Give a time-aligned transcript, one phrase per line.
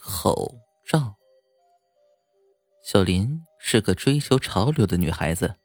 [0.00, 0.56] 口
[0.86, 1.16] 罩。
[2.82, 5.56] 小林是个追求潮流的女孩子，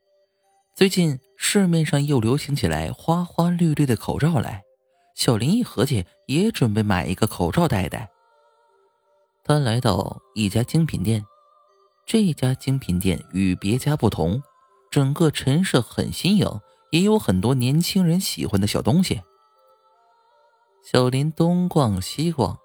[0.76, 4.64] 最近市面上又流行起来花花绿绿的口罩来，
[5.16, 8.10] 小林一合计，也准备买一个口罩戴戴。
[9.44, 11.26] 他来到一家精品店，
[12.06, 14.44] 这家精品店与别家不同，
[14.92, 16.60] 整个陈设很新颖，
[16.92, 19.22] 也有很多年轻人喜欢的小东西。
[20.84, 22.60] 小林东逛西逛，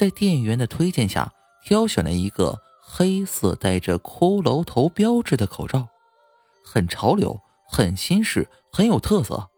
[0.00, 1.30] 在店员的推荐下，
[1.62, 5.88] 挑选了一个黑色带着骷髅头标志的口罩，
[6.64, 9.50] 很潮流，很新式，很有特色。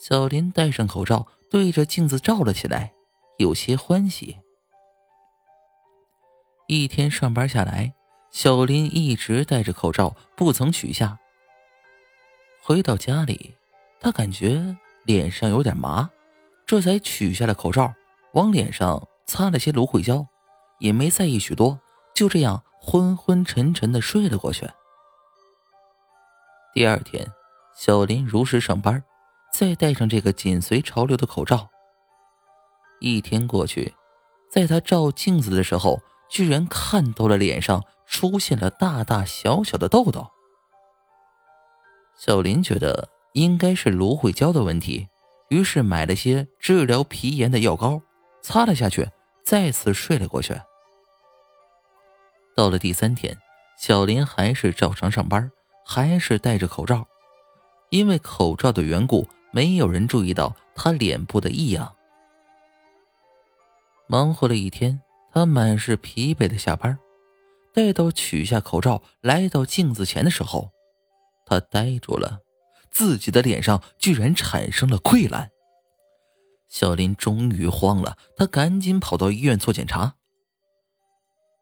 [0.00, 2.92] 小林戴上口罩，对着镜子照了起来，
[3.38, 4.38] 有些欢喜。
[6.66, 7.94] 一天上班下来，
[8.32, 11.20] 小林一直戴着口罩，不曾取下。
[12.60, 13.54] 回到家里，
[14.00, 16.10] 他感觉脸上有点麻。
[16.66, 17.94] 这才取下了口罩，
[18.34, 20.26] 往脸上擦了些芦荟胶，
[20.78, 21.78] 也没在意许多，
[22.14, 24.68] 就这样昏昏沉沉的睡了过去。
[26.74, 27.30] 第二天，
[27.76, 29.04] 小林如实上班，
[29.52, 31.68] 再戴上这个紧随潮流的口罩。
[33.00, 33.94] 一天过去，
[34.50, 40.26] 在他照镜子的时候，居然看到了脸上出现了大大小小的痘痘。
[42.16, 45.08] 小林觉得应该是芦荟胶的问题。
[45.48, 48.00] 于是买了些治疗皮炎的药膏，
[48.42, 49.08] 擦了下去，
[49.44, 50.54] 再次睡了过去。
[52.54, 53.36] 到了第三天，
[53.78, 55.50] 小林还是照常上班，
[55.86, 57.06] 还是戴着口罩。
[57.90, 61.94] 因为口罩的缘故，没有人注意到他脸部的异样。
[64.06, 65.00] 忙活了一天，
[65.32, 66.98] 他满是疲惫的下班。
[67.74, 70.70] 待到取下口罩，来到镜子前的时候，
[71.46, 72.40] 他呆住了。
[72.90, 75.50] 自己的脸上居然产生了溃烂，
[76.72, 80.14] 小林终于慌了，他赶紧跑到医院做检查。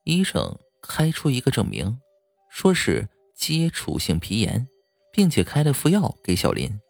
[0.05, 2.01] 医生开出一个证明，
[2.49, 4.69] 说是接触性皮炎，
[5.13, 6.81] 并且开了副药给小林。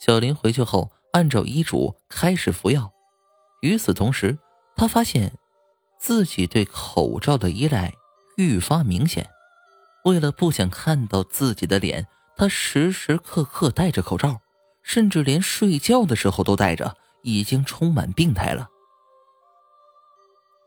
[0.00, 2.90] 小林回去后，按照医嘱开始服药。
[3.60, 4.38] 与此同时，
[4.74, 5.34] 他发现
[6.00, 7.92] 自己对口罩的依赖
[8.38, 9.28] 愈发明显。
[10.06, 12.08] 为了不想看到自己的脸。
[12.36, 14.40] 他时时刻刻戴着口罩，
[14.84, 18.68] 甚至连睡觉的时候都戴着，已经充满病态了。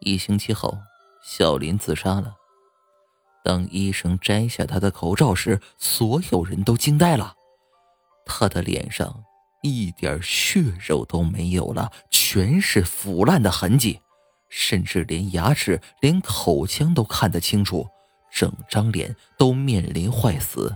[0.01, 0.77] 一星期后，
[1.23, 2.35] 小林自杀了。
[3.43, 7.35] 当医生摘下他的口罩时，所有人都惊呆了。
[8.25, 9.23] 他的脸上
[9.61, 14.01] 一点血肉都没有了，全是腐烂的痕迹，
[14.49, 17.87] 甚至连牙齿、连口腔都看得清楚，
[18.31, 20.75] 整张脸都面临坏死。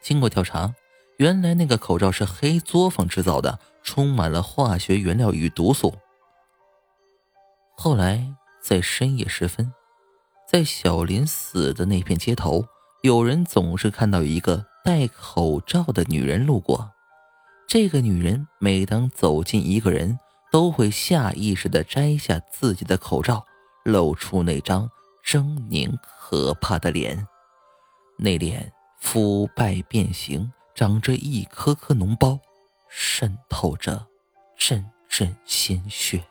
[0.00, 0.74] 经过调查，
[1.18, 5.94] 原来那个口罩是黑作坊制造的，充满了化学原料与毒素。
[7.74, 9.72] 后来在深夜时分，
[10.46, 12.66] 在小林死的那片街头，
[13.02, 16.90] 有人总是看到一个戴口罩的女人路过。
[17.66, 20.18] 这个女人每当走近一个人，
[20.52, 23.44] 都会下意识地摘下自己的口罩，
[23.84, 24.88] 露出那张
[25.24, 27.26] 狰狞可怕的脸，
[28.18, 28.70] 那脸。
[28.98, 32.38] 腐败变形，长着一颗颗脓包，
[32.90, 34.06] 渗透着
[34.58, 36.22] 阵阵鲜血。